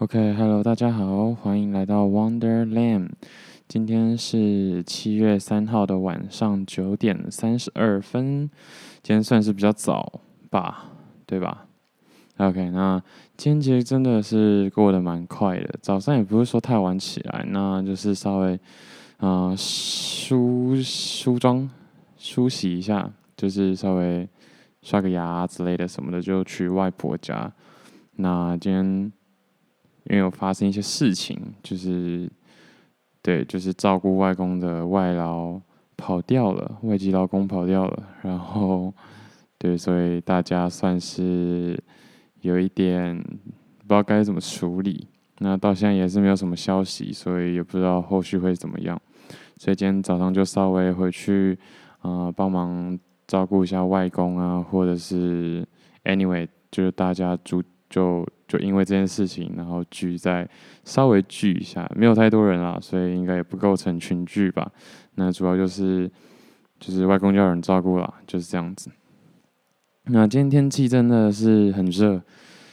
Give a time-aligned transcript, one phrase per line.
[0.00, 3.10] OK，Hello，大家好，欢迎来到 Wonderland。
[3.68, 8.50] 今天是七月三号的晚上九点三十二分，
[9.04, 10.20] 今天算是比较早
[10.50, 10.86] 吧，
[11.24, 11.66] 对吧
[12.38, 13.00] ？OK，那
[13.36, 18.54] 今天其实真的是过得蛮快的，早上也不是说太晚起来，那就是稍微
[19.18, 21.70] 啊、呃、梳梳妆、
[22.18, 24.28] 梳洗一下，就是稍微
[24.82, 27.52] 刷个牙之类的什么的，就去外婆家。
[28.16, 29.12] 那今天。
[30.10, 32.30] 因为有发生一些事情，就是
[33.22, 35.58] 对，就是照顾外公的外劳
[35.96, 38.92] 跑掉了，外籍劳工跑掉了，然后
[39.56, 41.82] 对，所以大家算是
[42.42, 45.08] 有一点不知道该怎么处理。
[45.38, 49.00] 那到现在也是没有什么消息，所以也不知道后续会怎么样。
[49.56, 51.58] 所以今天早上就稍微回去
[52.00, 55.66] 啊，帮忙照顾一下外公啊，或者是
[56.04, 58.26] anyway，就是大家住就。
[58.46, 60.46] 就因为这件事情，然后聚在
[60.84, 64.70] 稍微聚一下，没有太多人啦，所以应该也不构成群聚吧。
[65.14, 66.10] 那主要就是
[66.78, 68.90] 就是外公就有人照顾啦，就是这样子。
[70.04, 72.20] 那今天天气真的是很热，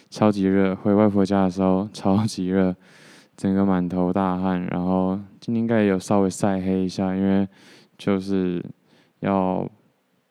[0.10, 0.76] 超级热。
[0.76, 2.76] 回外婆家的时候超级热，
[3.38, 4.68] 整个满头大汗。
[4.72, 7.48] 然后今天应该也有稍微晒黑一下，因为
[7.98, 8.62] 就是
[9.22, 9.66] 要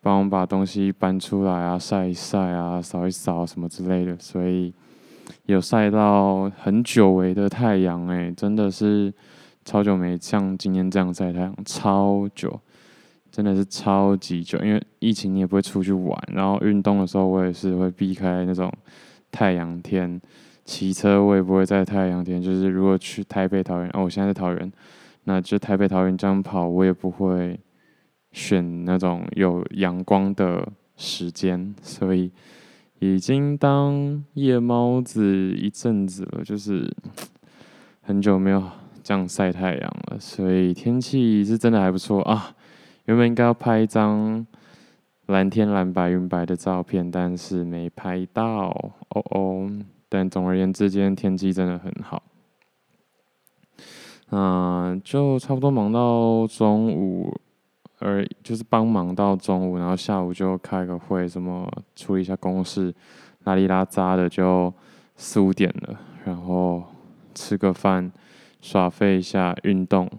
[0.02, 4.74] 帮我们把东西搬出来啊，晒一晒啊，扫一扫什么之类的，所以。
[5.46, 9.12] 有晒到很久违的太阳，哎，真的是
[9.64, 12.60] 超久没像今天这样晒太阳，超久，
[13.30, 14.58] 真的是超级久。
[14.60, 18.72] 因为疫情，你也不会出去玩，然后运动的时候，我也是会避开那种
[19.30, 20.20] 太阳天。
[20.64, 24.72] 骑车我也不会在太阳天，就是如果去台北、桃园，哦，我现在在桃园，
[25.24, 27.58] 那就台北、桃园这样跑，我也不会
[28.32, 32.30] 选那种有阳光的时间，所以。
[33.00, 36.94] 已经当夜猫子一阵子了，就是
[38.02, 38.62] 很久没有
[39.02, 42.54] 这样晒太阳了，所以天气是真的还不错啊。
[43.06, 44.46] 原本应该要拍一张
[45.26, 48.68] 蓝天蓝白云白的照片，但是没拍到
[49.08, 49.70] 哦哦。
[50.10, 52.22] 但总而言之，今天天气真的很好。
[54.30, 57.34] 嗯，就差不多忙到中午。
[58.00, 62.92] 而就是帮忙到中午，然后下午就开个会，什么处理一下公事，
[63.44, 64.72] 拉里拉杂的就
[65.16, 66.82] 四五点了，然后
[67.34, 68.10] 吃个饭，
[68.60, 70.10] 耍废一下，运动。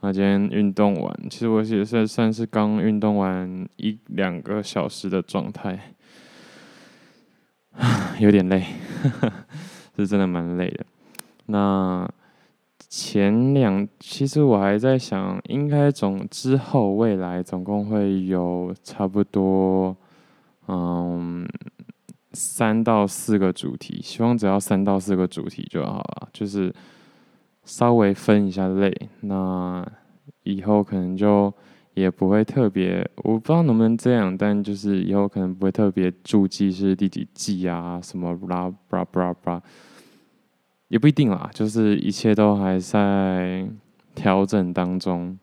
[0.00, 5.94] 那今天运动完，其实我也是算是刚运动完一两个小时的状态，
[8.18, 8.64] 有点累，
[9.96, 10.84] 是真的蛮累的。
[11.46, 12.10] 那。
[12.90, 19.96] 前两其实我还在想，应该总之后未来总共会有差不多，
[20.66, 21.46] 嗯，
[22.32, 26.74] 三到四个主题，希望只要三到四个主题就好了，就是
[27.62, 28.92] 稍微分一下类。
[29.20, 29.86] 那
[30.42, 31.54] 以后可能就
[31.94, 39.62] 也不会特别，我不知道能不能这样，但就是以后可能不会特别注记是第几季啊，什么啦吧吧吧。
[40.90, 43.64] 也不一定啦，就是一切都还在
[44.12, 45.38] 调整当中。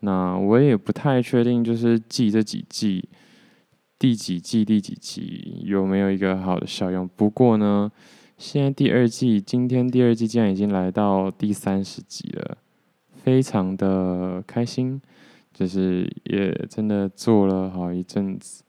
[0.00, 3.06] 那我也不太确定，就是记这几季，
[3.98, 7.06] 第几季第几集有没有一个好的效用。
[7.14, 7.92] 不过呢，
[8.38, 12.56] 现在第二季，今天第二季竟然已经来到第三十集了，
[13.22, 14.98] 非常的开心，
[15.52, 18.64] 就是也真的做了好一阵子。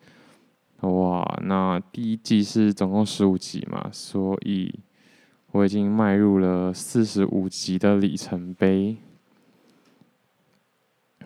[0.82, 4.78] 哇，那第一季是总共十五集嘛，所以。
[5.52, 8.98] 我已经迈入了四十五级的里程碑。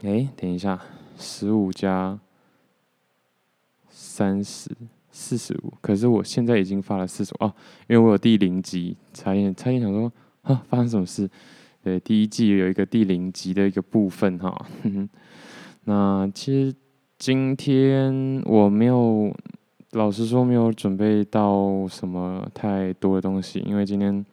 [0.04, 0.80] 哎，等一下，
[1.18, 2.20] 十五加
[3.90, 4.70] 三十，
[5.12, 5.74] 四十五。
[5.82, 7.54] 可是我现在已经发了四十五哦，
[7.88, 10.12] 因为我有第零级，差点差点想说，
[10.44, 11.30] 啊，发生什么事？
[11.84, 14.66] 对，第一季有一个第零级的一个部分哈。
[15.86, 16.76] 那其实
[17.18, 19.36] 今天我没有。
[19.92, 24.26] 老实说，没有准备到什么太多的东西，因为今天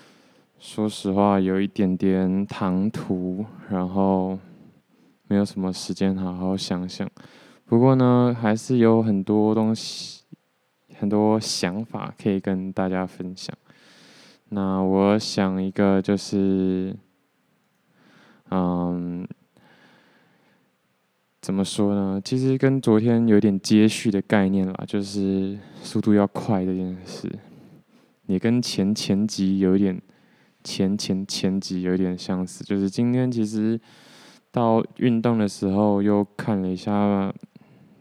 [0.60, 4.38] 说实话有一点点唐突，然后
[5.26, 7.08] 没有什么时间好好想想。
[7.64, 10.24] 不过呢，还是有很多东西、
[10.98, 13.56] 很多想法可以跟大家分享。
[14.50, 16.94] 那我想一个就是，
[18.50, 19.26] 嗯。
[21.40, 22.20] 怎么说呢？
[22.24, 27.30] 其实跟昨天有点接续的概念啦，就是速度要快这件事，
[28.26, 30.00] 也跟前前集有点
[30.64, 32.64] 前前前集有点相似。
[32.64, 33.80] 就是今天其实
[34.50, 37.32] 到运动的时候又看了一下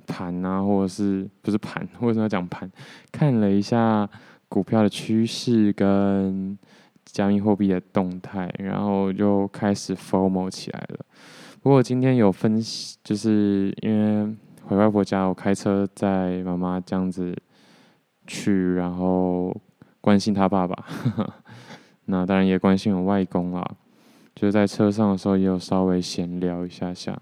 [0.07, 1.87] 盘啊，或者是不是盘？
[2.01, 2.69] 为什么要讲盘？
[3.11, 4.09] 看了一下
[4.49, 6.57] 股票的趋势跟
[7.05, 11.05] 加密货币的动态，然后就开始 formal 起来了。
[11.61, 14.33] 不过今天有分析，就是因为
[14.63, 17.35] 回外婆家，我开车载妈妈这样子
[18.25, 19.53] 去，然后
[19.99, 20.85] 关心她爸爸，
[22.05, 23.69] 那当然也关心我外公啦。
[24.33, 27.19] 就是在车上的时候，也有稍微闲聊一下下。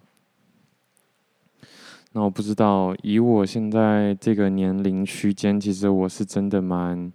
[2.11, 7.11] 那我不知道，以我现在这个年龄区间，其实我是真的蛮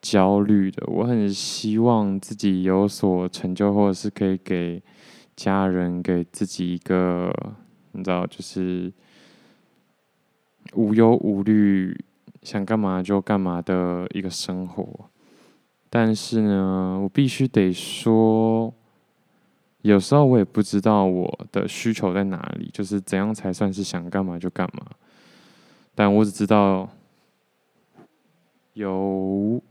[0.00, 0.84] 焦虑的。
[0.88, 4.82] 我很希望自己有所成就，或者是可以给。
[5.34, 7.32] 家人给自己一个，
[7.92, 8.92] 你知道，就是
[10.74, 11.98] 无忧无虑，
[12.42, 15.08] 想干嘛就干嘛的一个生活。
[15.88, 18.72] 但是呢，我必须得说，
[19.80, 24.86] 有时候我也不知道我的需求在哪里，就是怎样才算是想干嘛就干嘛。
[25.94, 26.88] 但我只知道，
[28.74, 29.62] 有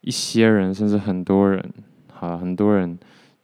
[0.00, 1.72] 一些人，甚至很多人，
[2.12, 2.98] 好，很多人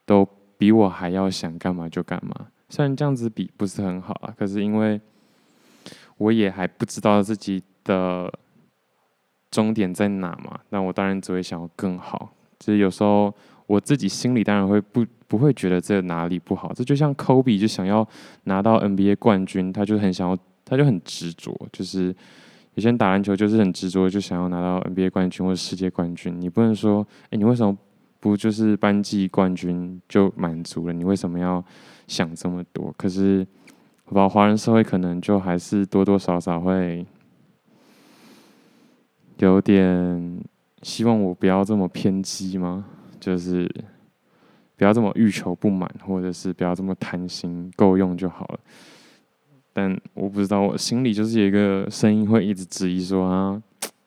[0.07, 0.27] 都。
[0.63, 5.01] 比我还要想干嘛就干嘛，虽然这样子比不是很好啊，可是因为
[6.19, 8.33] 我也还不知道自己的
[9.51, 12.33] 终点在哪嘛，那我当然只会想要更好。
[12.61, 13.35] 就是有时候
[13.67, 18.09] 我自己心里当然会不不会觉得这哪里不好，这就像科比就想要
[18.45, 22.15] 拿到 NBA 冠军，他就很想要，他就很执着，就是
[22.75, 26.41] 有些人打篮球就是很执着，就想要拿到 NBA 冠军或者世界冠军。
[26.41, 27.77] 你不能说，哎，你为什么？
[28.23, 30.93] 不就是班级冠军就满足了？
[30.93, 31.63] 你为什么要
[32.07, 32.95] 想这么多？
[32.97, 33.45] 可是，
[34.05, 37.05] 我不知道华人社会可能就还是多多少少会
[39.39, 40.41] 有点
[40.83, 42.87] 希望我不要这么偏激吗？
[43.19, 43.69] 就是
[44.77, 48.61] 不要这么欲求不满，或者是不要这么贪心，够用就好了。
[49.73, 53.61] 但我不知道，我心里就是有一个声音会一直质疑说啊。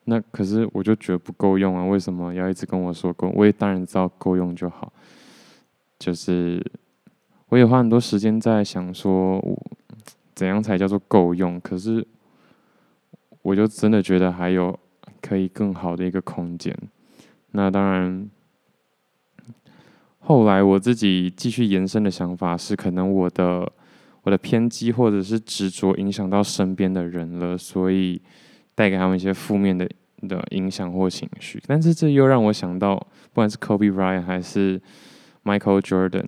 [0.08, 1.84] 那可是我就觉得不够用啊！
[1.84, 3.28] 为什么要一直跟我说够？
[3.36, 4.94] 我也当然知道够用就好。
[5.98, 6.64] 就是
[7.50, 9.44] 我也花很多时间在想说，
[10.36, 11.60] 怎样才叫做够用？
[11.60, 12.06] 可是
[13.42, 14.78] 我就真的觉得还有
[15.22, 16.78] 可以更好的一个空间。
[17.54, 18.30] 那当然，
[20.20, 23.72] 后来我自己继续延伸的想法是，可能我的
[24.22, 28.22] 我的偏激或者是执着影响到身边的人了，所以。
[28.76, 29.90] 带给他们一些负面的
[30.28, 34.82] 的影响或情绪，但是这又让我想到，不管是 Kobe Bryant 还是
[35.44, 36.26] Michael Jordan，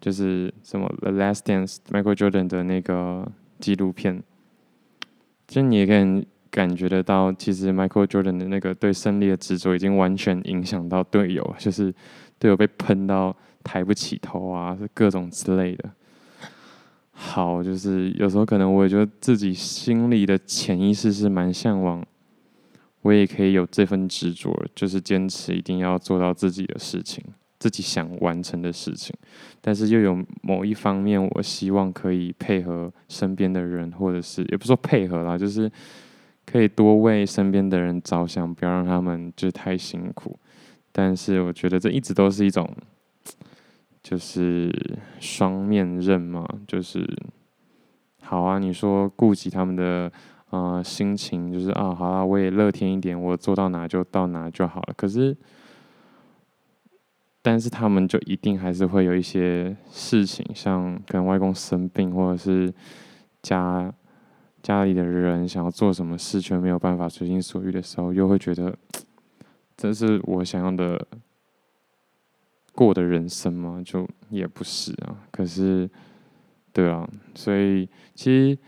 [0.00, 4.22] 就是什么 The Last Dance，Michael Jordan 的那个纪录片，
[5.46, 11.94] 就你也可以感觉得到，其实 Michael Jordan 的那个对胜利的执着，已经完全影响到队友，就是
[12.38, 15.90] 队友被喷到抬不起头啊，是各种之类的。
[17.18, 22.04] 好，就是有时候可能我也觉得自己心里的潜意识是蛮向往，
[23.00, 27.24] 我也可以有这份执着，就是坚持一定要做到自己的事情，
[27.58, 29.16] 自己想完成的事情。
[29.62, 35.72] 但是又有某一方面，我希望可以配合身边的人，或者是也不说配合啦，就是
[36.44, 40.38] 可以多为身边的人着想，不要让他们就是太辛苦。
[40.92, 42.70] 但是我觉得这一直都是一种。
[44.08, 44.70] 就是
[45.18, 47.04] 双面刃嘛，就是
[48.22, 48.60] 好啊。
[48.60, 50.12] 你说顾及他们的
[50.50, 54.94] 呃心情，就是啊，好啊，我也乐天一点，我做到哪就到哪就好了。
[54.96, 55.36] 可是，
[57.42, 62.72] 但是他们就一定还是会有一些事情，像可能外公生病，或者是
[63.42, 63.92] 家
[64.62, 68.72] 家里的人想要做什么事却没有办法随心所欲的时候，又会觉得
[69.76, 71.04] 这是我想要的。
[72.76, 73.82] 过的人生吗？
[73.82, 75.16] 就也不是啊。
[75.32, 75.90] 可是，
[76.72, 78.58] 对啊，所以其实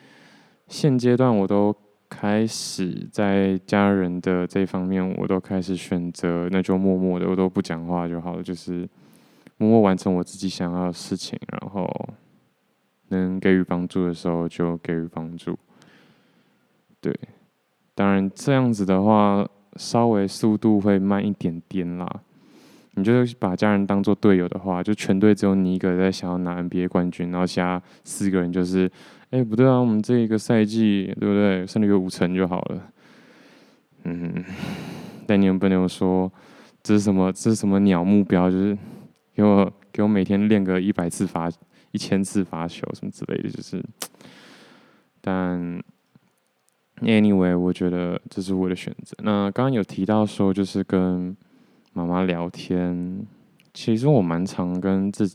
[0.66, 1.74] 现阶段我都
[2.08, 8.88] 开始在家人的这方面，我都开始选择，那就默默的，我都不讲话就好了，就是
[9.58, 11.86] 默默完成我自己想要的事情，然后
[13.08, 15.56] 能给予帮助的时候就给予帮助。
[17.00, 17.14] 对，
[17.94, 19.46] 当然这样子的话，
[19.76, 22.22] 稍微速度会慢一点点啦。
[22.98, 28.90] 你就是把家人当做队友的话，就全队只有你一个在想要拿 NBA 冠军，然后其他四个人就是，
[29.30, 32.82] 哎，不对啊，我们这一个赛季对不对，胜率有五成就好了。
[34.04, 34.44] 嗯，
[35.26, 36.30] 但你们不能说
[36.82, 38.76] 这是什么，这是什么鸟目标，就是
[39.34, 41.50] 给我给我每天练个一百次罚
[41.92, 43.82] 一千次罚球什么之类的，就是。
[45.20, 45.82] 但
[47.02, 49.16] anyway，我觉得这是我的选择。
[49.22, 51.36] 那刚刚有提到说，就是跟。
[51.98, 53.26] 妈妈聊天，
[53.74, 55.26] 其实我蛮常跟自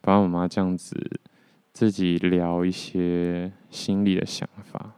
[0.00, 0.94] 爸爸妈妈这样子
[1.72, 4.94] 自己聊一些心里的想法，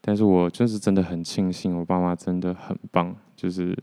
[0.00, 3.78] 但是我就是真的很庆幸，我爸妈真的很棒，就是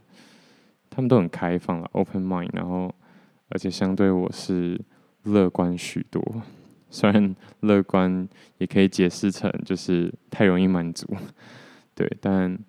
[0.90, 2.94] 他们都很开放了，open mind，然后
[3.48, 4.78] 而且相对我是
[5.24, 6.22] 乐观许多。
[6.90, 11.08] 虽然乐观也可以解释成就是太容易满足，
[11.96, 12.60] 对，但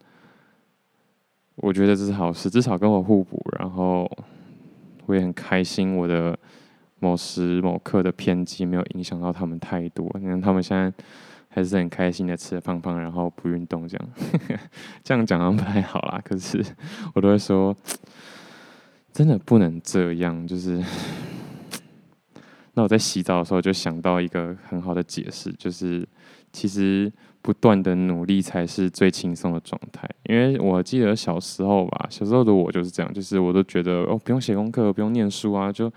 [1.56, 3.40] 我觉得这是好事，至少跟我互补。
[3.58, 4.10] 然后
[5.06, 6.38] 我也很开心，我的
[7.00, 10.10] 某时某刻的偏激没有影响到他们太多。
[10.20, 10.92] 你看他们现在
[11.48, 14.10] 还是很开心的吃的胖胖，然后不运动这样，
[15.04, 16.20] 这样讲好像不太好啦。
[16.24, 16.64] 可是
[17.14, 17.76] 我都会说，
[19.12, 20.82] 真的不能这样，就是。
[22.76, 26.04] 那我在洗澡的时候就想到一个很好的解释，就是
[26.52, 27.08] 其实
[27.44, 30.08] 不断的努力才是最轻松的状态。
[30.22, 35.92] 因为我记得小时候吧，小时候的我就是这样，就是我都觉得哦，不用写功课，不用念书啊，就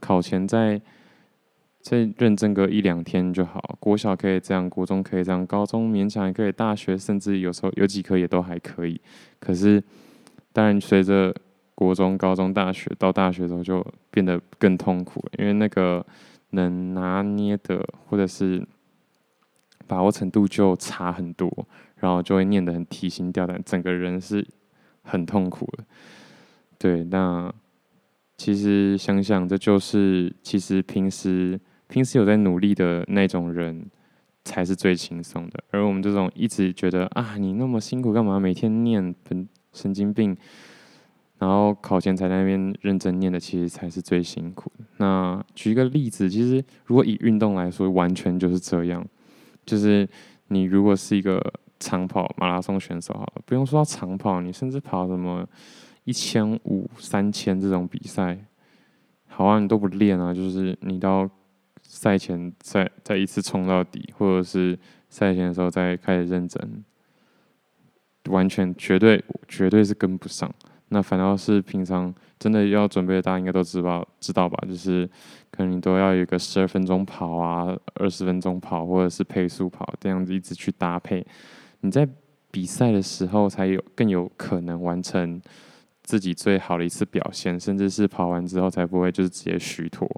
[0.00, 0.80] 考前再
[1.80, 3.76] 再认真个一两天就好。
[3.78, 9.00] 国小可以这样，国中可以这样，高中勉强也可以，大学甚至有时候有几科也都还可以。
[9.38, 9.80] 可是
[10.52, 11.32] 当然随着
[11.76, 16.04] 国中、高中、大学到大学的时候就变得更痛苦，因为那个
[16.50, 18.66] 能拿捏的或者是
[19.88, 21.50] 把握程度就差很多，
[21.96, 24.46] 然后就会念得很提心吊胆，整个人是
[25.02, 25.84] 很痛苦的。
[26.78, 27.52] 对，那
[28.36, 33.86] 其实想想，这就是其实平时平时有在努力的那种人
[34.44, 38.38] 才是最轻松的，而我们这种一直觉得啊，你那么辛苦干嘛？
[38.38, 40.36] 每天念本神经病。
[41.40, 44.84] 然后考前才在那边认真念的，其实才是最辛苦的。
[44.96, 49.06] 那举一个例子，其实如果以运动来说，完全就是这样。
[49.68, 50.08] 就是
[50.46, 51.38] 你如果是一个
[51.78, 55.46] 长跑马拉松选手，好了，不用说长跑，你甚至跑什么
[56.04, 58.38] 一千五、三千这种比赛，
[59.26, 61.28] 好啊，你都不练啊，就是你到
[61.82, 64.78] 赛前再再一次冲到底，或者是
[65.10, 66.84] 赛前的时候再开始认真，
[68.30, 70.50] 完全绝对绝对是跟不上。
[70.88, 74.56] 那反倒是平常真的要准备，大家应该都知道知道吧？
[74.68, 75.08] 就是
[75.50, 81.26] 可能你都要有一个十二分钟跑啊，二十分钟跑，或者是配速跑这样子一直去搭配，
[81.80, 82.08] 你在
[82.50, 85.40] 比赛的时候才有更有可能完成
[86.02, 90.08] 自己最好的一次表现，甚至是跑完之后才不会就是直接虚脱。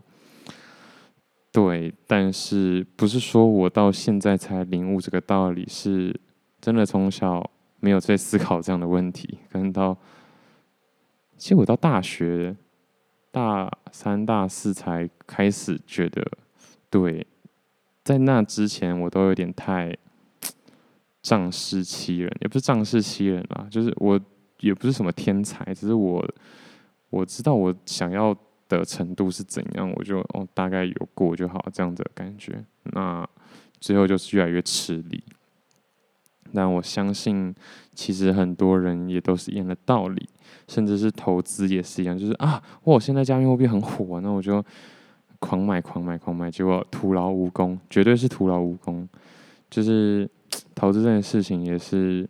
[1.50, 6.14] 对，但是不是说我到现在才领悟这个道理，是
[6.60, 7.50] 真的从小
[7.80, 9.96] 没有在思考这样的问题，可能到。
[11.40, 12.54] 其实我到大学
[13.30, 16.22] 大三、大四才开始觉得，
[16.90, 17.26] 对，
[18.04, 19.96] 在那之前我都有点太
[21.22, 24.20] 仗势欺人，也不是仗势欺人啦，就是我
[24.60, 26.22] 也不是什么天才，只是我
[27.08, 28.36] 我知道我想要
[28.68, 32.62] 的程度是怎样，我就哦大概有过就好，这样子的感觉。
[32.82, 33.26] 那
[33.80, 35.24] 最后就是越来越吃力。
[36.52, 37.54] 但我相信，
[37.94, 40.28] 其实很多人也都是一样的道理，
[40.70, 44.64] 甚至是投资也是一样，就是啊，我现在加密货币很火，那我就
[45.40, 49.08] 狂买、狂买、狂买，结果徒劳无功，绝对是徒劳无功。
[49.68, 50.30] 就是
[50.74, 52.28] 投资这件事情也是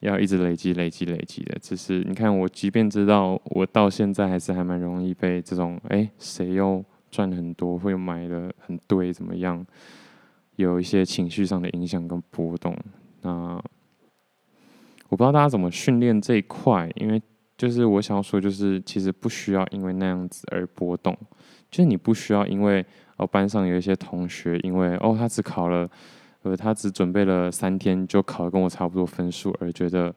[0.00, 1.58] 要一直累积、累积、累积的。
[1.60, 9.66] 只是你看，我即便知道，我到现在还是还蛮容易被这种哎，谁又赚很多，会买的很对，怎么样，
[10.56, 12.76] 有一些情绪上的影响跟波动。
[13.22, 13.62] 那
[15.10, 17.20] 我不知道大家怎么训练这一块，因为
[17.60, 21.14] 就是我想要说，就是其实不需要因为那样子而波动，
[21.70, 22.82] 就是你不需要因为
[23.18, 25.86] 哦班上有一些同学，因为哦他只考了，
[26.40, 30.14] 呃他只准备了三天就考了跟我差不多分数而觉得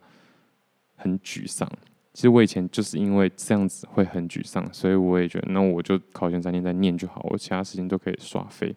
[0.96, 1.70] 很沮丧。
[2.14, 8.74] 其实我以前就是因为这样子会很沮丧，所以我也觉得那我就考前三天再念就好，我其他时间都可以耍废。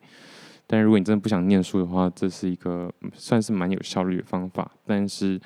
[0.67, 4.69] 但如果你真的不想念书的话，这是一个算是蛮有效率的方法。
[4.85, 5.41] 但是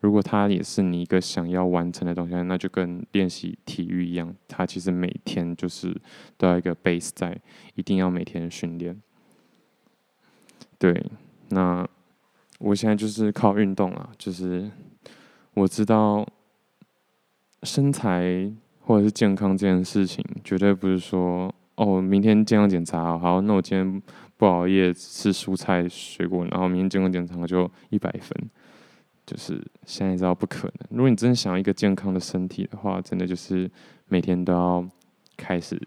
[0.00, 5.94] 如果它也是你一个想要完成的东西，那就跟练习体育一样，它其实每天就是
[6.36, 7.38] 都要一个 base 在，
[7.74, 9.00] 一定要每天训练。
[10.78, 11.04] 对，
[11.50, 11.86] 那
[12.58, 14.70] 我现在就是靠运动啊，就是
[15.54, 16.26] 我知道
[17.62, 24.02] 身材或者是健康这件事情，绝对不是说哦，明天健康检查好，那我今天。
[24.40, 28.50] 不熬夜吃蔬菜水果，然后明天健康检查就一百分，
[29.30, 30.88] 就是现在知道不可能。
[30.90, 33.70] 如果你真的想要一个健康的身体的话，真的就是
[34.08, 34.84] 每天都要
[35.36, 35.80] 开始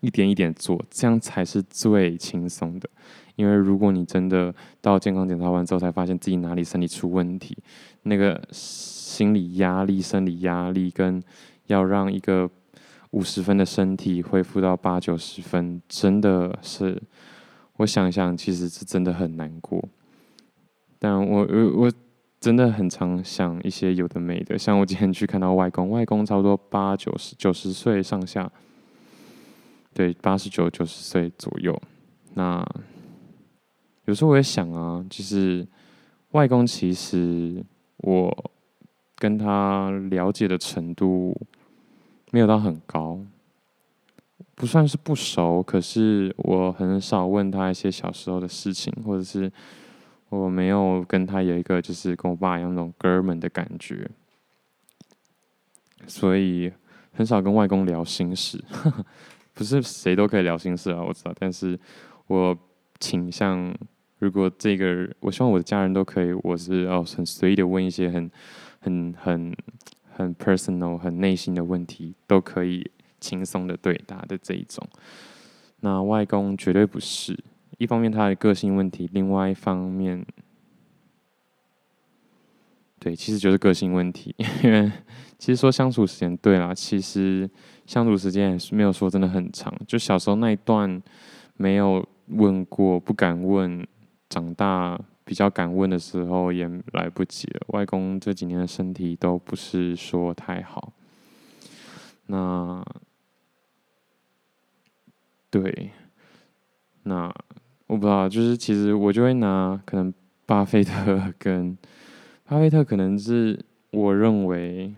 [0.00, 2.88] 一点一点做，这样才是最轻松的。
[3.36, 7.56] 因为如果你真的到健康检查完之后才发现自己哪里身体出问题，
[8.02, 11.22] 那个心理压力、生理压力跟
[11.66, 12.50] 要让一个。
[13.10, 17.00] 五十分的身体恢复到八九十分，真的是，
[17.76, 19.88] 我想想，其实是真的很难过。
[20.98, 21.92] 但我我我
[22.40, 28.50] 真的很常想一些有的没的，像我今天去看到外公，外公差不多八九十九十岁上下，
[29.92, 31.80] 对，八十九九十岁左右。
[32.34, 32.66] 那
[34.06, 35.66] 有时候我也想啊，就是
[36.32, 37.64] 外公其实
[37.98, 38.50] 我
[39.16, 41.34] 跟他了解的程度
[42.30, 43.20] 没有到很高。
[44.56, 49.50] 不算是不熟，可是我很少问他一些小时候的事情，或者是
[50.34, 54.08] 我没有跟他有一个就是跟我爸一样那种哥们的感觉，
[56.06, 56.72] 所以
[57.12, 58.62] 很少跟外公聊心事。
[59.54, 61.78] 不是谁都可以聊心事啊，我知道，但是
[62.26, 62.58] 我
[62.98, 63.72] 倾向
[64.18, 68.30] 如果这个，我希望我的家人都可以，我是哦很随意的问一些很
[68.80, 69.56] 很很
[70.12, 72.90] 很 personal、很内心的问题，都可以。
[73.20, 74.86] 轻松的对答的这一种，
[75.80, 77.34] 那外公绝对不是。
[77.78, 80.24] 一方面他的个性问题，另外一方面，
[82.98, 84.34] 对，其实就是个性问题。
[84.62, 84.90] 因为
[85.38, 87.48] 其实说相处时间，对啦，其实
[87.86, 89.74] 相处时间也是没有说真的很长。
[89.86, 91.02] 就小时候那一段
[91.56, 93.82] 没有问过，不敢问；
[94.28, 97.66] 长大比较敢问的时候，也来不及了。
[97.68, 100.92] 外公这几年的身体都不是说太好，
[102.26, 102.84] 那。
[105.50, 105.92] 对，
[107.04, 107.32] 那
[107.86, 110.12] 我不知道，就是其实我就会拿可能
[110.46, 111.76] 巴菲特跟
[112.46, 113.58] 巴菲特，可能是
[113.90, 114.94] 我认为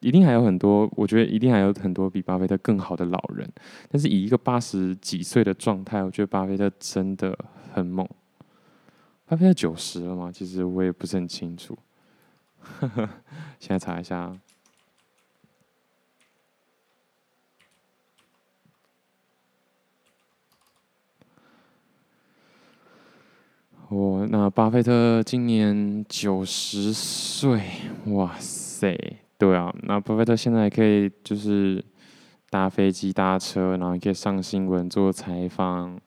[0.00, 3.48] 一定还有很多，我觉得一定还有很多比巴菲特更好的老人，
[3.90, 7.36] 但是以一个八十几岁的状态，我觉得巴菲特真的
[7.72, 8.08] 很猛。
[9.26, 10.30] 巴菲特九十了吗？
[10.32, 11.76] 其实我也不是很清楚，
[13.58, 14.36] 现在查一下。
[23.94, 27.60] 我那巴菲特今年九十岁，
[28.06, 28.96] 哇塞，
[29.36, 31.84] 对啊，那巴菲特现在可以就是
[32.48, 36.00] 搭飞机、搭车，然后可以上新闻做采访，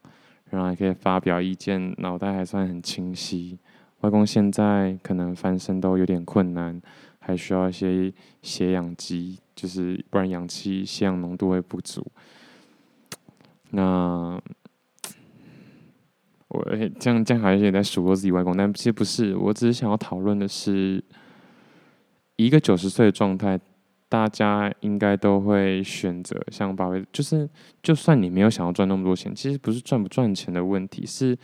[0.49, 3.59] 然后还可以发表意见，脑袋还算很清晰。
[3.99, 6.81] 外公现在可能翻身都有点困难，
[7.19, 12.03] 还需要一些血氧机，就是不然氧气血氧浓度会不足。
[13.69, 14.41] 那。
[16.55, 21.03] 我这样这样好像也在数落自己外公，但其实不是，我只是想要讨论的是，
[22.37, 23.59] 一个九十岁的状态，
[24.07, 27.49] 大家应该都会选择像巴菲特，就是
[27.83, 31.37] 就算你没有想要赚那么多钱，其实不是赚不赚钱的问题，是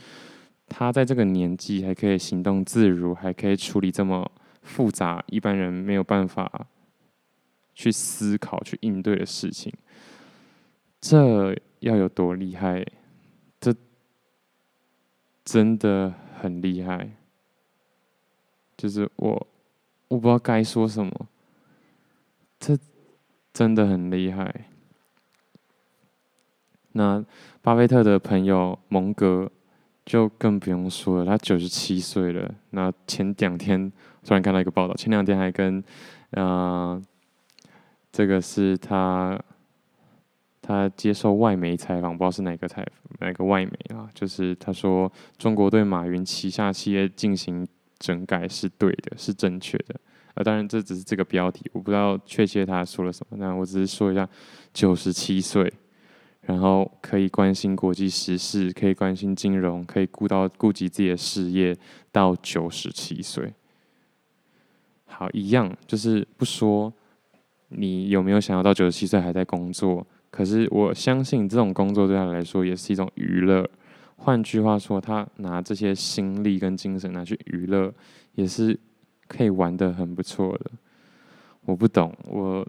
[0.68, 4.30] 他在这个年纪还可以行动自如，还可以处理这么
[4.62, 6.50] 复杂一般人没有办法
[7.74, 9.74] 去思考、去应对的事情，
[11.02, 12.86] 这要有多厉害？
[15.44, 17.10] 真的很厉害，
[18.78, 19.48] 就是我，
[20.08, 21.12] 我不知道该说什么，
[22.60, 22.78] 这
[23.52, 24.66] 真的很厉害。
[26.92, 27.26] 那
[27.62, 29.52] 巴菲特的朋友蒙格
[30.06, 32.54] 就更不用说了，他九十七岁了。
[32.70, 33.92] 那前两天
[34.24, 35.80] 突然看到一个报道，前两天还跟，
[36.32, 37.02] 啊、呃，
[38.12, 39.42] 这个是他。
[40.72, 42.86] 他接受外媒采访，不知道是哪个采
[43.20, 44.10] 哪个外媒啊？
[44.14, 47.68] 就是他说中国对马云旗下企业进行
[48.00, 50.00] 整改是对的，是正确的。
[50.34, 53.38] 呃，当然这只是这个标题，我不知道确切他说了什么。
[53.38, 54.28] 那我只是说一下，
[54.74, 55.72] 九十七岁，
[56.42, 61.78] 然后可以关心国际时事，可以关心金融，可以顾到顾及自己的事业，
[62.14, 63.54] 到九十七岁。
[65.06, 66.92] 好，一样就是不说
[67.68, 70.08] 你有没有想要到九十七岁还在工作。
[70.32, 73.70] 可是我相信这种工作对他来说也是一种娱乐。
[74.16, 77.94] 换句话说，他拿这些心力跟精神拿去娱乐，
[78.36, 78.80] 也是
[79.28, 80.72] 可以玩得很不错的。
[81.66, 82.66] 我不懂，我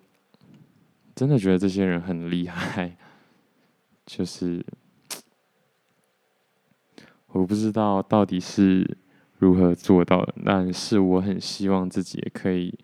[1.14, 2.96] 真的觉得这些人很厉害。
[4.06, 4.64] 就是
[7.28, 8.96] 我不知道到底是
[9.38, 12.76] 如何做到的，但是我很希望自己也可以，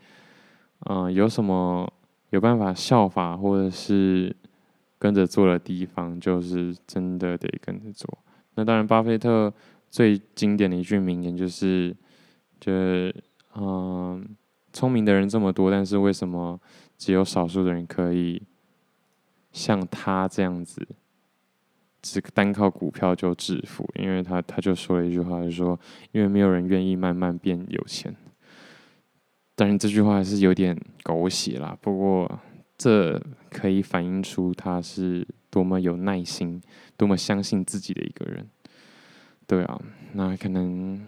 [0.89, 1.91] 嗯、有什么
[2.31, 4.37] 有办法效法，或者是。
[4.99, 8.19] 跟着做的地方，就是真的得跟着做。
[8.55, 9.53] 那当然，巴菲特
[9.89, 11.97] 最经典的一句名言就是
[12.59, 13.15] ：“就是
[13.55, 14.29] 嗯，
[14.73, 16.61] 聪明的人这么多，但是为什么
[16.97, 18.43] 只有少数的人可以
[19.53, 20.87] 像他这样子，
[22.03, 25.79] 只单靠股票就致富？”因为他他就说了一句话，就说
[26.11, 28.15] ：“因为没有人愿意慢慢变有钱。”
[29.55, 31.77] 但是，这句话还是有点狗血啦。
[31.81, 32.41] 不过，
[32.79, 36.63] 这可以反映出他是多么有耐心、
[36.97, 38.49] 多么相信自己的一个人。
[39.47, 39.81] 对啊，
[40.13, 41.05] 那可能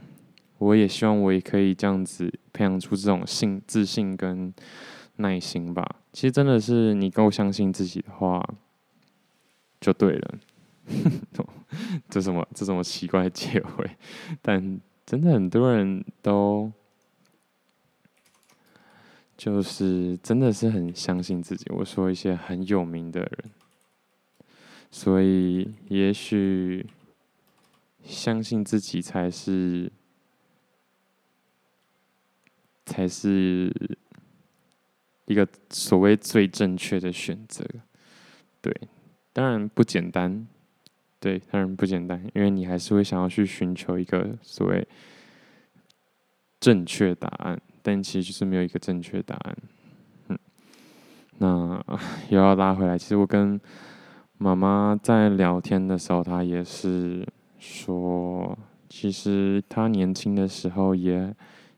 [0.58, 4.52] 我也希望我也可以这样子培养出这种信、自信跟
[5.16, 5.86] 耐心吧。
[6.12, 8.42] 其实真的是你够相信自己的话，
[9.80, 10.38] 就对了。
[12.08, 12.44] 这什么？
[12.52, 13.90] 这什么奇怪的结尾？
[14.42, 16.72] 但真的很多人都
[19.40, 21.64] 就是真的是很相信自己。
[21.70, 23.50] 我说一些很有名的人，
[24.90, 26.86] 所以也许
[28.04, 29.90] 相信自己才是
[32.84, 33.72] 才是
[35.24, 37.64] 一个所谓最正确的选择。
[38.60, 38.70] 对，
[39.32, 40.46] 当然不简单。
[41.18, 44.86] 对，当然不简单，因为你还是会想要去寻求一个所谓
[46.58, 49.56] 正确答案，但其实就是没有一个正确答案。
[50.28, 50.38] 嗯，
[51.38, 51.84] 那
[52.30, 53.60] 又要拉回来，其实我跟
[54.38, 57.26] 妈妈在聊天的时候，她也是
[57.58, 61.34] 说，其实她年轻的时候也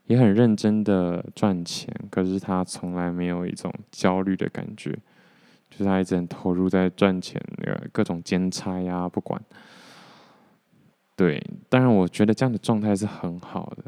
[0.06, 4.96] 也很认真的赚钱，可是她从来没有一种焦虑的感觉。
[5.70, 9.40] 就是她一直很投入在赚钱，那个各种兼差呀，不管。
[11.16, 13.84] 对，当然我觉得这样的状态是很好的。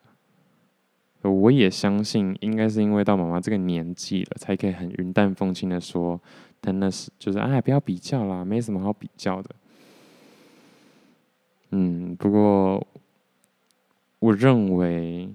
[1.31, 6.21] 我也相信，应该是因为到妈妈这个年纪了，才可以很云淡风轻的说，
[6.61, 9.51] 但那是就是哎，不要比较啦，没什么好比较的。
[11.71, 12.87] 嗯，不过
[14.19, 15.29] 我认为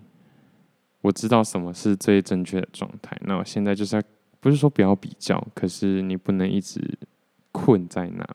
[1.01, 3.17] 我知道什么是最正确的状态。
[3.25, 4.01] 那我现在就是要。
[4.41, 6.97] 不是说不要比较，可是你不能一直
[7.51, 8.25] 困在那。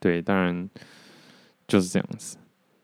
[0.00, 0.68] 对，当然
[1.68, 2.36] 就是这样子。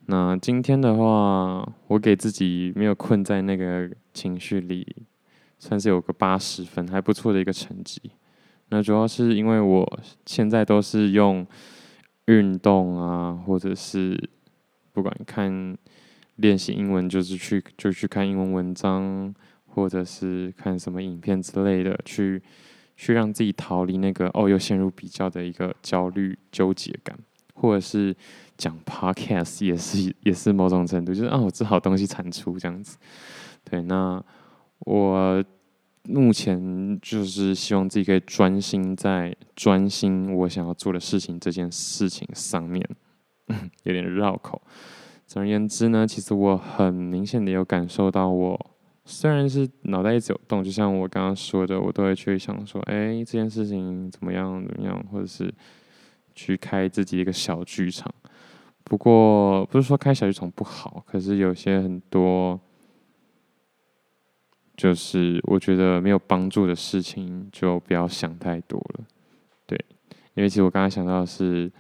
[0.07, 4.87] 那今天的话，我给自己没有困在那个情绪里，
[5.59, 8.01] 算是有个八十分，还不错的一个成绩。
[8.69, 11.47] 那主要是因为我现在都是用
[12.27, 14.31] 运动啊，或者是
[14.93, 15.77] 不管看
[16.37, 19.35] 练习英文，就是去就去看英文文章。
[19.77, 22.41] 或者是看什么影片之类的，去
[22.95, 27.19] 去让自己逃离那个哦，又陷入比较的一个焦虑纠结感，
[27.55, 28.15] 或者是
[28.57, 32.97] 讲 podcast 也是 也是某种程度，就是啊，我只好东西产出这样子。
[33.69, 34.23] 对，那
[34.81, 35.43] 我
[36.05, 42.87] 目前就是希望自己可以专心在专心我想要做的事情这件事情上面，
[43.85, 44.61] 有点绕口。
[45.27, 48.71] 总而言之呢，其实我很明显的有感受到我。
[49.07, 55.53] 虽然是脑袋一直有动，就像我刚刚说的，我都会去想说，哎，这件事情怎么样怎么样，或者是
[56.35, 58.11] 去开自己一个小剧场。
[58.85, 62.61] 不过不是说开小剧场不好，可是有些很多，
[64.77, 69.05] 就是我觉得没有帮助的事情，就不要想太多了。
[69.67, 69.83] 对，
[70.35, 71.73] 因为其实我刚才想到的是。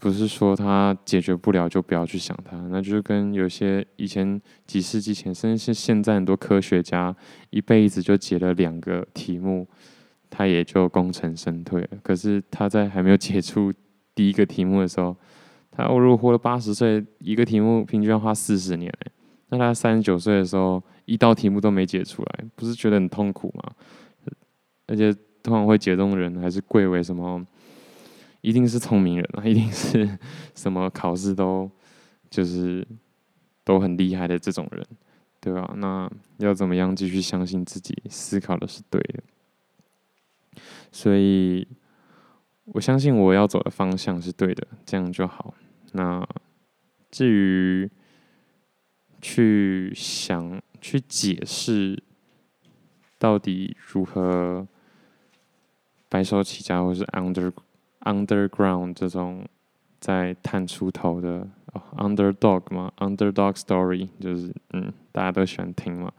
[0.00, 7.12] 不是说他解决不了就不要去想他，那就是跟有些以前几世纪前，甚至是现在很多科学家
[7.50, 9.66] 一辈子就解了两个题目，
[10.30, 11.88] 他也就功成身退了。
[12.00, 13.72] 可是他在还没有解出
[14.14, 15.16] 第一个题目的时候，
[15.78, 18.92] 他如果活了八十岁，一个题目平均要花四十年，
[19.50, 23.72] 那他三十九岁的时候一道题目都没解出来，不是觉得很痛苦吗？
[24.86, 25.12] 而且
[25.42, 27.46] 通常会解这种人还是贵为什么？
[28.40, 29.42] 一定是聪明人啊！
[29.46, 30.18] 一定是
[30.54, 31.70] 什么考试都
[32.30, 32.86] 就是
[33.64, 34.86] 都很厉害的这种人，
[35.40, 35.74] 对吧？
[35.76, 40.60] 那要怎么样继续相信自己思考的是对的？
[40.90, 41.66] 所以
[42.64, 45.54] 我相信我要走的方向是对的，这样就好。
[45.92, 46.26] 那
[47.10, 47.90] 至于
[49.20, 52.02] 去想去解释
[53.18, 54.66] 到底如何
[56.08, 57.52] 白手起家，或是 under。
[58.00, 59.46] Underground 这种
[60.00, 66.10] 在探出头的、oh, Underdog 嘛，Underdog Story 就是嗯，大家都喜欢听嘛。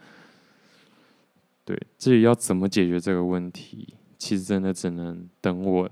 [1.63, 5.89] 对，至于要怎么解决这个问题，其实真的只能等我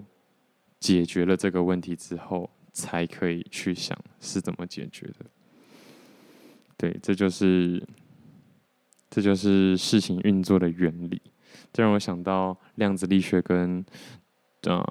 [0.80, 5.26] 解决了这个问题之后，才可以去想是怎么解决的。
[6.78, 7.82] 对，这就是
[9.10, 11.22] 这就是事情运作的原理。
[11.74, 13.86] 这让我想到量子力学跟
[14.64, 14.84] 呃。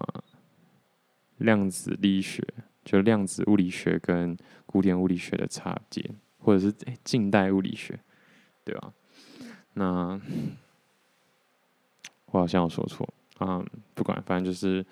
[1.41, 2.43] 量子力学
[2.83, 6.03] 就量子物理学跟古典物理学的差别，
[6.39, 8.01] 或者是近代物理学，
[8.65, 8.91] 对吧？
[9.75, 10.19] 那
[12.31, 14.83] 我好像有说错啊，嗯，不管，反正就是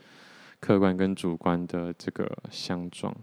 [0.65, 3.15] 客观跟主观的这个相撞。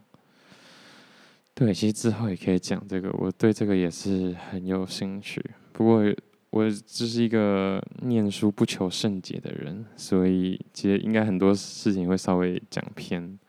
[1.53, 5.43] 对，其实之后也可以讲这个，我对这个也是很有兴趣。
[5.71, 6.03] 不过。
[6.51, 13.39] 我只是一个念书不求甚解的人，所以其实应该很多事情会稍微讲偏。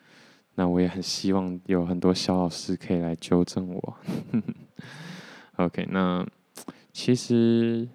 [0.54, 3.96] 那我也很希望有很多小老师可以来纠正我。
[5.58, 6.24] OK，那
[6.92, 7.88] 其实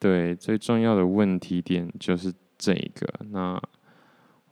[0.00, 3.06] 对最重要的问题点就是这个。
[3.30, 3.62] 那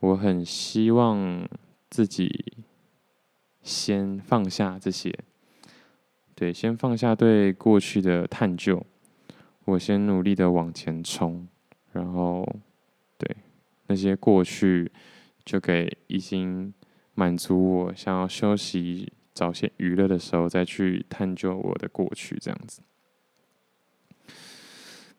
[0.05, 1.47] 我很希望
[1.89, 2.53] 自己
[3.63, 5.17] 先放下这些，
[6.35, 8.85] 对，先放下对过去的探究，
[9.65, 11.47] 我先努力的往前冲，
[11.91, 12.47] 然后
[13.17, 13.35] 对
[13.87, 14.91] 那些过去
[15.43, 16.73] 就给已经
[17.13, 19.11] 满足我想要休息。
[19.35, 22.81] 找些娱乐的时候再去探究我的过去，这样子。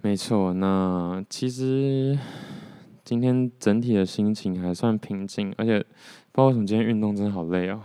[0.01, 2.19] 没错，那其实
[3.07, 5.89] 今天整体的心情还算平静，而且不知
[6.33, 7.81] 道为什么今天运动真的好累哦。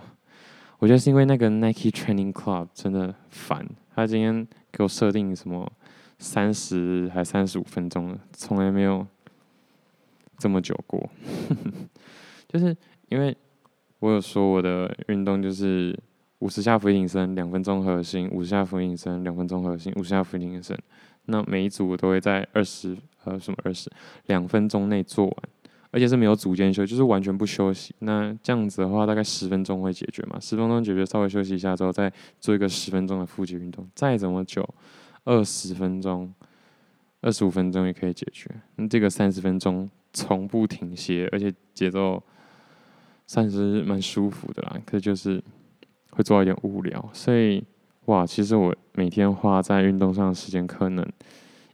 [0.79, 5.71] 我觉得是因为那个 Nike Training Club 真的烦，他今天给我设定什么
[6.17, 9.05] 三十还三十五分钟了，从来没有
[10.39, 11.07] 这么久过。
[12.49, 12.75] 就是
[13.09, 13.37] 因为
[13.99, 15.95] 我有说我的运动就是。
[16.41, 20.75] 五十下俯卧撑，两分钟核心；五十下俯卧撑，两分钟核心；五十下俯卧撑。
[21.25, 23.89] 那每一组我都会在二十呃什么二十
[24.27, 25.35] 两分钟内做完，
[25.91, 27.93] 而且是没有组间休，就是完全不休息。
[27.99, 30.39] 那这样子的话，大概十分钟会解决嘛？
[30.39, 33.87] 十分钟解决，稍微休息一下之后，再做一个十分钟的腹肌运动。
[33.93, 34.67] 再怎么久，
[35.23, 36.33] 二十分钟、
[37.21, 38.49] 二十五分钟也可以解决。
[38.75, 42.21] 那这个三十分钟从不停歇，而且节奏
[43.27, 44.77] 算是蛮舒服的啦。
[44.85, 45.43] 可就是。
[46.13, 47.63] 会做到一点无聊，所以
[48.05, 51.07] 哇，其实我每天花在运动上的时间可能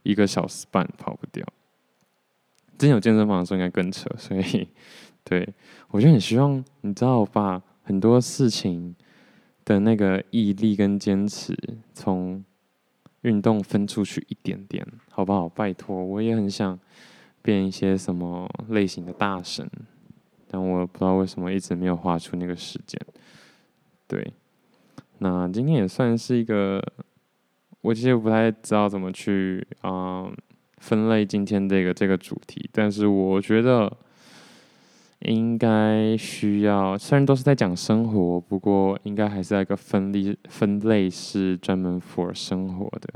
[0.02, 1.44] 一个小时半跑不掉。
[2.76, 4.68] 之前有健身房的时候应该更扯，所以
[5.24, 5.48] 对，
[5.88, 8.94] 我就很希望你知道，把很多事情
[9.64, 11.56] 的那个毅力跟坚持
[11.92, 12.44] 从
[13.22, 15.48] 运动分出去一点点，好不好？
[15.48, 16.78] 拜托，我也很想
[17.42, 19.68] 变一些什么类型的大神，
[20.48, 23.00] 但我不知道为什么一直没有花出那个时间。
[24.06, 24.32] 对，
[25.18, 26.82] 那今天也算是一个，
[27.80, 30.30] 我其实不太知道怎么去啊、
[30.76, 33.96] 分类今天这个这个主题，但是我觉得
[35.20, 43.08] 应该需要，虽然都是在讲生活，不过应该还是要一个分类分类是专门 for 生活的。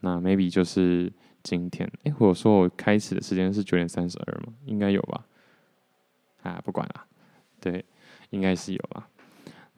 [0.00, 1.10] 那 maybe 就是
[1.44, 4.52] 今天，哎，我说我开始的时间是九点三十二吗？
[4.66, 5.24] 应该有吧？
[6.42, 7.04] 啊，不管了，
[7.60, 7.84] 对，
[8.30, 9.08] 应该是有吧。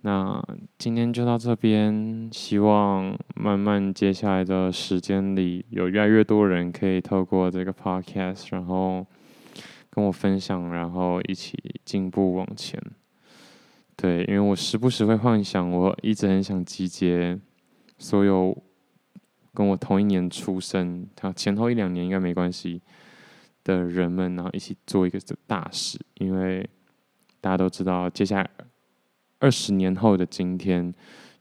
[0.06, 0.40] 那
[0.78, 9.04] 今天就到这边，希望慢慢接下来的时间里，有越来越多人可以透过这个 podcast，然后
[9.90, 12.80] 跟我分享，然后一起进步往前。
[13.96, 17.36] 对，因为我时不时会幻想，我一直很想集结
[17.98, 18.56] 所有
[19.52, 22.80] 跟我同一年出生，他前后一两年应该没关系
[23.64, 26.64] 的人们，然后一起做一个大事，因为
[27.40, 28.48] 大家都知道接下来。
[29.38, 30.92] 二十年后的今天，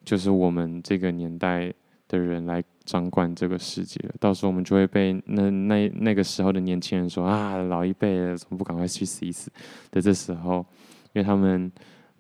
[0.04, 1.74] 就是我们这个年代
[2.08, 4.16] 的人来掌管这个世界了。
[4.20, 9.50] 到时候我们就会被那那那个时候的年轻人说啊，老一辈的怎么不赶快去死一死？
[9.92, 10.66] 的这时候，
[11.14, 11.72] 因为他们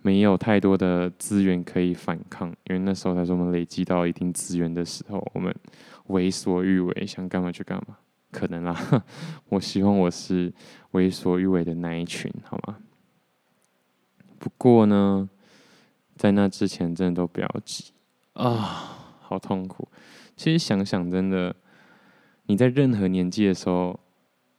[0.01, 5.53] 没有太多的资源可以反抗，因为那时候才是我们累积到一定资源的时候，我们
[6.07, 7.97] 为所欲为，想干嘛就干嘛。
[8.31, 9.03] 可能啦，
[9.49, 10.51] 我希望我是
[10.91, 12.77] 为所欲为的那一群，好吗？
[14.39, 15.29] 不过呢。
[16.15, 17.91] 在那之前，真的都不要急
[18.34, 19.88] 啊，好痛苦。
[20.36, 21.56] 其实想想，真的，
[22.47, 23.99] 你在任何年纪的时候，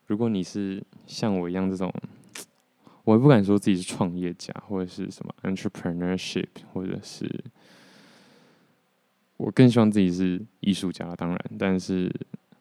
[0.06, 1.92] 如果你是像我一样这种，
[3.04, 7.44] 我也不敢说自己是创业家或者是什么 entrepreneurship，或者是，
[9.36, 12.12] 我更希望自己是艺术家，当然，但是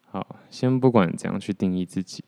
[0.07, 2.23] 好，先不管怎样去定义自己。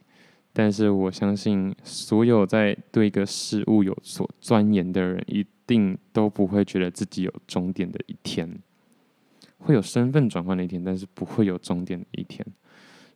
[0.54, 8.58] 但是我相信，所有在对一个事物有所钻研的人，一定都不会觉得自己有终点的一天。
[9.60, 12.44] 会有身份转换的一天，但是不会有终点的一天。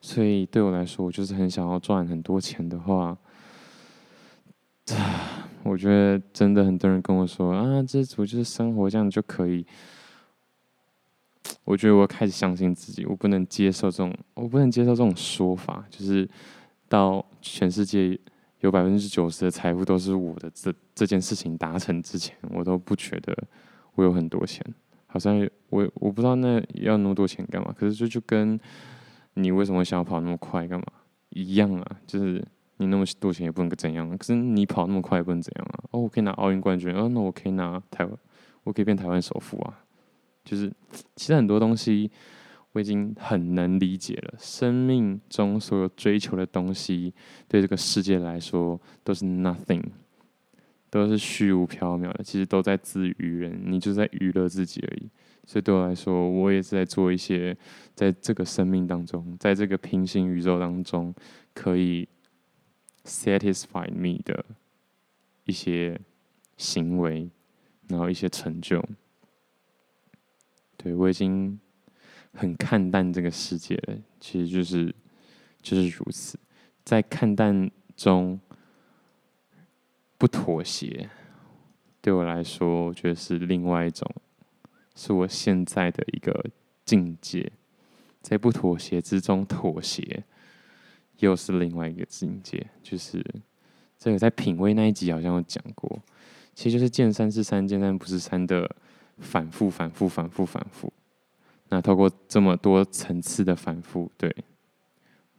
[0.02, 3.18] 所以对我来说，我就是很想要赚很多钱的话，
[5.64, 9.66] 我觉得真的很多人跟我说啊，这组就是生活这样就可以。
[11.64, 16.30] 我觉得我开始相信自己，我不能接受这种，我不能接受这种说法，就是。
[16.92, 18.20] 到全世界
[18.62, 23.36] 有百分之九十的财富都是我的，这这件事情达成之前，我都不觉得
[23.96, 24.66] 我有很多钱。
[25.08, 25.38] 好像
[25.70, 27.74] 我我不知道那要那么多钱干嘛。
[27.78, 28.60] 可是就就跟
[29.34, 30.86] 你为什么想要跑那么快干嘛
[31.30, 31.98] 一样啊？
[32.08, 32.44] 就是
[32.78, 34.18] 你那么多钱也不能怎样。
[34.18, 35.84] 可是你跑那么快也不能怎样啊？
[35.92, 38.18] 哦，我可以拿奥运冠军，哦，那我可以拿台湾，
[38.64, 39.84] 我可以变台湾首富啊。
[40.46, 40.72] 就是
[41.16, 42.10] 其实很多东西。
[42.74, 47.14] 我已经很能理解了，生命中所有追求的东西，
[47.48, 49.84] 对这个世界来说都是 nothing。
[50.90, 55.10] 都是虚无缥缈的，其实都在自娱人，你就在娱乐自己而已。
[55.46, 57.58] 所以对我来说，我也是在做一些
[57.96, 61.16] 在这个生命当中，在这个平行宇宙当中
[61.54, 62.06] 可以
[63.06, 64.44] satisfy me 的
[65.46, 65.98] 一些
[66.58, 67.30] 行为，
[67.88, 68.84] 然后一些成就。
[70.76, 71.58] 对，我已经
[72.34, 74.94] 很看淡这个世界了，其实就是
[75.62, 76.40] 就是如此，
[76.84, 78.40] 在看淡中。
[80.18, 81.10] 不妥协，
[82.00, 84.08] 对我来说，我觉得是另外一种，
[84.94, 86.46] 是我现在的一个
[86.86, 87.52] 境界。
[88.22, 90.24] 在不妥协之中妥协，
[91.18, 92.68] 又是另外一个境界。
[92.84, 93.26] 就是
[93.98, 96.00] 这个在品味那一集好像有讲过，
[96.54, 98.76] 其实就是见山是山，见山不是山的
[99.18, 100.94] 反复、反复、反复、反复。
[101.72, 104.34] 那透过这么多层次的反复，对。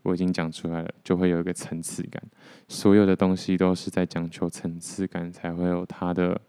[0.03, 2.21] 我已经讲出来了，就会有一个层次感。
[2.67, 6.41] 所有的东西都是在讲求层次感，才会有它的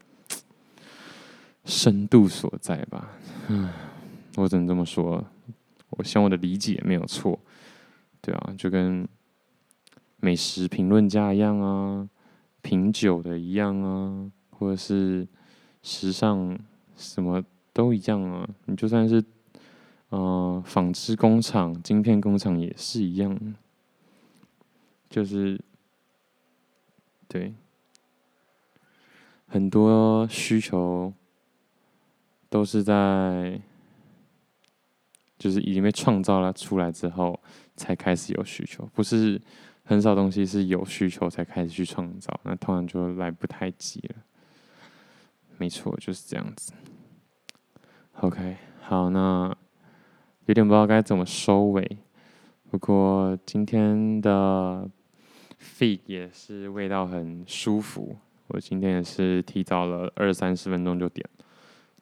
[1.63, 3.11] 深度所在吧。
[3.49, 3.69] 嗯，
[4.37, 5.23] 我只能这么说。
[5.91, 7.37] 我希望我的理解没有错。
[8.21, 9.07] 对啊，就跟
[10.17, 12.09] 美食评论家一样啊，
[12.63, 15.27] 品酒的一样啊，或者是
[15.83, 16.57] 时尚
[16.97, 18.49] 什么都一样啊。
[18.65, 19.23] 你就算是。
[20.13, 23.55] 呃，纺织工厂、晶片工厂也是一样，
[25.09, 25.59] 就是
[27.27, 27.51] 对
[29.47, 31.11] 很多需求
[32.47, 33.59] 都是在，
[35.39, 37.39] 就是已经被创造了出来之后
[37.75, 39.41] 才开始有需求，不是
[39.83, 44.17] 很少东西是有需求才开始去创造，那通常就来不太及了。
[45.57, 46.71] 没错，就是这样子。
[48.19, 49.57] OK，好，那。
[50.45, 51.97] 有点不知道该怎么收尾，
[52.69, 54.85] 不过今天的
[55.57, 58.17] feed 也是味道很舒服。
[58.47, 61.25] 我今天也是提早了二三十分钟就点，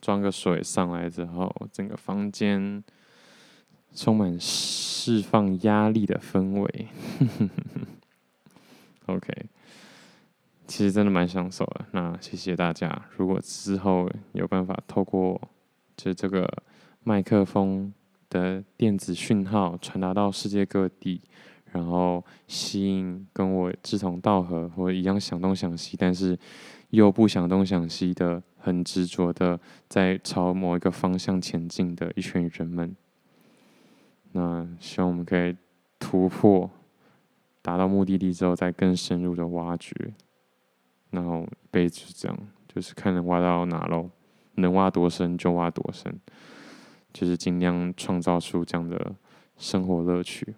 [0.02, 2.84] 装个水上来之后，整个房间
[3.94, 6.88] 充满释放压力的氛围。
[9.06, 9.32] OK，
[10.66, 11.86] 其实真的蛮享受的。
[11.92, 13.06] 那谢谢大家。
[13.18, 15.40] 如果之后有办法透过
[15.96, 16.52] 就这个
[17.04, 17.94] 麦克风。
[18.32, 21.22] 的电子讯号传达到世界各地，
[21.74, 26.40] 然后吸引跟我志同道合或一样想东想西，但是
[26.90, 32.96] 又不想东想西的，很执着的在朝某一个方向前进的一群人们。
[34.32, 35.56] 那希望我们可以
[36.00, 36.70] 突破，
[37.62, 39.94] 达到目的地之后，再更深入的挖掘。
[41.10, 42.38] 然后一辈子这样，
[42.74, 44.10] 就是看能挖到哪喽，
[44.56, 46.18] 能挖多深就挖多深。
[47.14, 49.16] 就是尽量创造出这样的
[49.58, 50.56] 生活乐趣。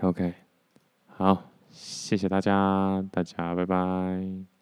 [0.00, 0.34] OK，
[1.06, 4.55] 好，谢谢大家，大家拜拜。